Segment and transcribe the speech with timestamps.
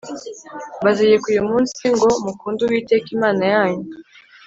[0.81, 3.85] mbategeka uyu munsi ngo mukunde Uwiteka Imana yanyu